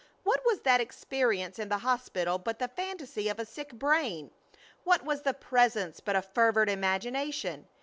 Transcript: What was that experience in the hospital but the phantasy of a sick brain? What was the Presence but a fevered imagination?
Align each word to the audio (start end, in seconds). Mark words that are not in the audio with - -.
What 0.23 0.43
was 0.43 0.61
that 0.61 0.81
experience 0.81 1.59
in 1.59 1.69
the 1.69 1.77
hospital 1.77 2.39
but 2.39 2.57
the 2.57 2.69
phantasy 2.69 3.29
of 3.29 3.37
a 3.37 3.45
sick 3.45 3.71
brain? 3.71 4.31
What 4.83 5.05
was 5.05 5.21
the 5.21 5.35
Presence 5.35 5.99
but 5.99 6.15
a 6.15 6.23
fevered 6.23 6.71
imagination? 6.71 7.67